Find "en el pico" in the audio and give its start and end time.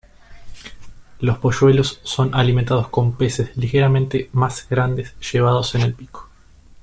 5.75-6.27